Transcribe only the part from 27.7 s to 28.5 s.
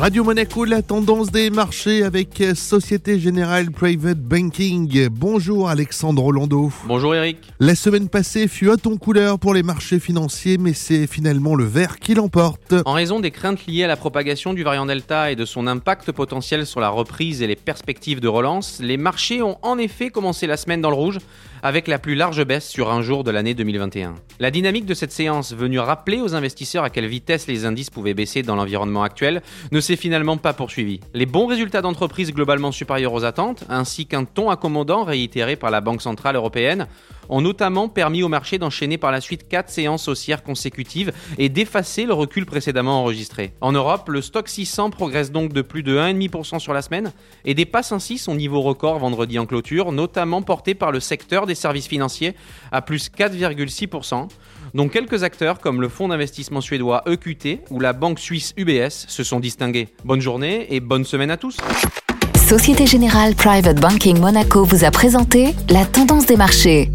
pouvaient baisser